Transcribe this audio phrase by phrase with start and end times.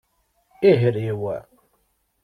[0.69, 1.23] Ihriw.